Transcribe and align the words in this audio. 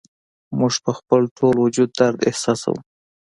موږ 0.59 0.73
په 0.83 0.91
خپل 0.97 1.21
ټول 1.37 1.55
وجود 1.59 1.89
درد 1.99 2.17
احساسوو 2.29 2.79